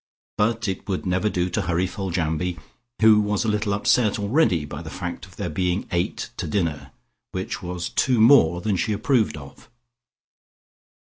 But 0.39 0.67
it 0.67 0.87
would 0.89 1.05
never 1.05 1.29
do 1.29 1.47
to 1.51 1.61
hurry 1.61 1.85
Foljambe, 1.85 2.57
who 3.01 3.19
was 3.21 3.45
a 3.45 3.47
little 3.47 3.71
upset 3.71 4.17
already 4.17 4.65
by 4.65 4.81
the 4.81 4.89
fact 4.89 5.27
of 5.27 5.35
there 5.35 5.47
being 5.47 5.87
eight 5.91 6.31
to 6.37 6.47
dinner, 6.47 6.89
which 7.33 7.61
was 7.61 7.89
two 7.89 8.19
more 8.19 8.61
than 8.61 8.77
she 8.77 8.93
approved 8.93 9.37
of. 9.37 9.69